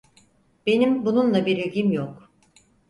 Benim 0.65 1.05
bununla 1.05 1.45
bir 1.45 1.57
ilgim 1.57 1.91
yok. 1.91 2.31